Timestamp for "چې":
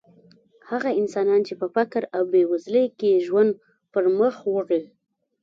1.47-1.53